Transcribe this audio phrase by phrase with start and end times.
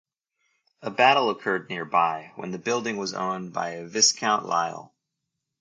[0.81, 4.95] A battle occurred nearby, when the building was owned by a Viscount Lisle.